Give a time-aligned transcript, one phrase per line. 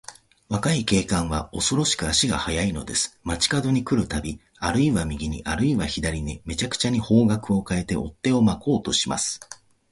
[0.49, 3.19] 若い警官は、おそろしく足が早いのです。
[3.23, 9.39] 町かどに来るたび、あるいは右に、あるいは左に、めちゃくちゃに方角をかえて、追っ手をまこうとします。